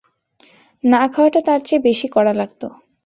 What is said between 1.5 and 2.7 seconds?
চেয়ে বেশি কড়া লাগত।